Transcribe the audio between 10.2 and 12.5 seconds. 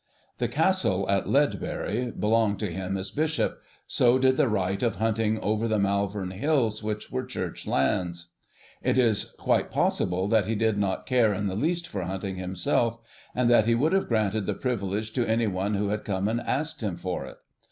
that he did not care in the least for hunting